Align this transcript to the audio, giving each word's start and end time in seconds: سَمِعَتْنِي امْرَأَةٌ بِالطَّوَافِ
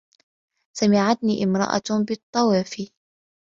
سَمِعَتْنِي 0.77 1.43
امْرَأَةٌ 1.43 1.91
بِالطَّوَافِ 2.07 2.91